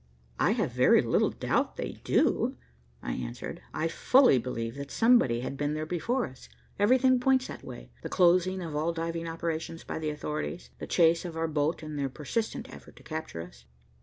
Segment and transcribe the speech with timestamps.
[0.39, 2.57] "I have very little doubt they do,"
[3.03, 6.49] I answered, "I fully believe that somebody had been there before us.
[6.79, 11.23] Everything points that way; the closing of all diving operations by the authorities, the chase
[11.23, 13.65] of our boat and their persistent effort to capture us."